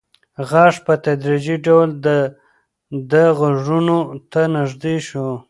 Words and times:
غږ 0.49 0.75
په 0.85 0.93
تدریجي 1.05 1.55
ډول 1.65 1.89
د 2.05 2.07
ده 3.11 3.23
غوږونو 3.37 3.97
ته 4.31 4.41
نږدې 4.55 4.95
شو. 5.07 5.25